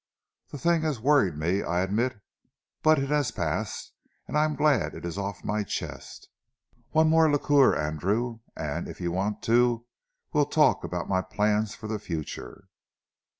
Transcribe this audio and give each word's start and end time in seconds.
The 0.49 0.57
thing 0.57 0.81
has 0.81 0.99
worried 0.99 1.37
me, 1.37 1.61
I 1.61 1.81
admit, 1.81 2.19
but 2.81 2.97
it 2.97 3.09
has 3.09 3.29
passed, 3.29 3.93
and 4.27 4.35
I'm 4.35 4.55
glad 4.55 4.95
it's 4.95 5.15
off 5.15 5.43
my 5.43 5.61
chest. 5.61 6.27
One 6.89 7.07
more 7.07 7.29
liqueur, 7.31 7.75
Andrew, 7.75 8.39
and 8.55 8.87
if 8.87 8.99
you 8.99 9.11
want 9.11 9.43
to 9.43 9.85
we'll 10.33 10.47
talk 10.47 10.83
about 10.83 11.07
my 11.07 11.21
plans 11.21 11.75
for 11.75 11.85
the 11.87 11.99
future." 11.99 12.67